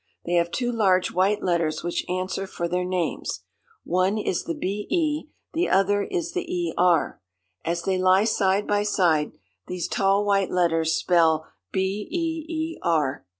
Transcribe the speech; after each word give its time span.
They 0.25 0.33
have 0.33 0.49
two 0.49 0.71
large 0.71 1.11
white 1.11 1.43
letters 1.43 1.83
which 1.83 2.09
answer 2.09 2.47
for 2.47 2.67
their 2.67 2.83
names. 2.83 3.41
One 3.83 4.17
is 4.17 4.45
the 4.45 4.55
BE; 4.55 5.29
the 5.53 5.69
other 5.69 6.01
is 6.05 6.31
the 6.31 6.73
ER. 6.79 7.21
As 7.63 7.83
they 7.83 7.99
lie 7.99 8.23
side 8.25 8.65
by 8.65 8.81
side 8.81 9.33
these 9.67 9.87
tall 9.87 10.25
white 10.25 10.49
letters 10.49 10.95
spell 10.95 11.45
B 11.71 12.07
E 12.09 12.45
E 12.51 12.79
R. 12.81 13.27